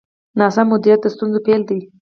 ناسم 0.39 0.65
مدیریت 0.71 0.99
د 1.03 1.07
ستونزو 1.15 1.39
پیل 1.45 1.61
دی. 1.69 1.79